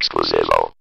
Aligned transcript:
Exclusivo. 0.00 0.72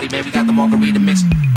party, 0.00 0.16
man. 0.16 0.24
We 0.24 0.30
got 0.30 0.46
the 0.46 0.52
margarita 0.52 0.98
mix. 0.98 1.49